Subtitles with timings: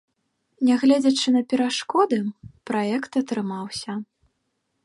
[0.69, 2.19] Нягледзячы на перашкоды,
[2.71, 3.91] праект атрымаўся.